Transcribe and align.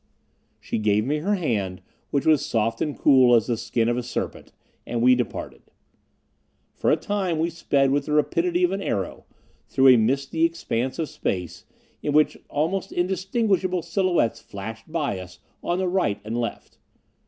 She 0.59 0.79
gave 0.79 1.05
me 1.05 1.19
her 1.19 1.35
hand, 1.35 1.79
which 2.09 2.25
was 2.25 2.43
soft 2.43 2.81
and 2.81 2.97
cool 2.97 3.35
as 3.35 3.45
the 3.45 3.55
skin 3.55 3.87
of 3.87 3.97
a 3.97 4.01
serpent, 4.01 4.51
and 4.83 4.99
we 4.99 5.13
departed. 5.13 5.61
For 6.73 6.89
a 6.89 6.95
time 6.95 7.37
we 7.37 7.51
sped 7.51 7.91
with 7.91 8.07
the 8.07 8.13
rapidity 8.13 8.63
of 8.63 8.71
an 8.71 8.81
arrow, 8.81 9.25
through 9.67 9.89
a 9.89 9.97
misty 9.97 10.43
expanse 10.43 10.97
of 10.97 11.07
space, 11.07 11.65
in 12.01 12.13
which 12.13 12.35
almost 12.49 12.91
indistinguishable 12.91 13.83
silhouettes 13.83 14.41
flashed 14.41 14.91
by 14.91 15.19
us, 15.19 15.37
on 15.63 15.77
the 15.77 15.87
right 15.87 16.19
and 16.25 16.35
left. 16.35 16.79